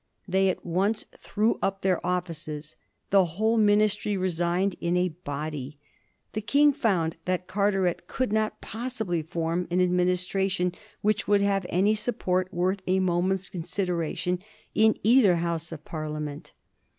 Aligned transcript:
They 0.27 0.49
at 0.49 0.65
once 0.65 1.05
threw 1.19 1.59
up 1.61 1.81
their 1.83 2.03
offices; 2.03 2.75
the 3.11 3.23
whole 3.37 3.55
Ministry 3.55 4.17
resigned 4.17 4.75
in 4.81 4.97
a 4.97 5.09
body. 5.09 5.77
The 6.33 6.41
King 6.41 6.73
found 6.73 7.17
that 7.25 7.45
Carteret 7.45 8.07
could 8.07 8.33
not 8.33 8.61
possibly 8.61 9.21
form 9.21 9.67
an 9.69 9.79
administration 9.79 10.73
which 11.01 11.27
would 11.27 11.43
have 11.43 11.67
any 11.69 11.93
support 11.93 12.51
worth 12.51 12.81
a 12.87 12.99
moment's 12.99 13.47
consideration 13.47 14.39
in 14.73 14.97
either 15.03 15.35
House 15.35 15.71
of 15.71 15.85
Par 15.85 16.07
liament. 16.07 16.53